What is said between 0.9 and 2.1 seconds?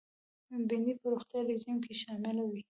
په روغتیایي رژیم کې